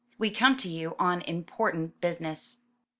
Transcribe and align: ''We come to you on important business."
''We 0.19 0.35
come 0.35 0.57
to 0.57 0.67
you 0.67 0.95
on 0.97 1.21
important 1.21 2.01
business." 2.01 2.61